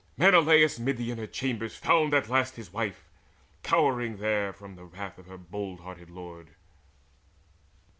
[0.17, 4.17] Menelaus mid the inner chambers found At last his wife, there cowering
[4.51, 6.55] from the wrath Of her bold hearted lord.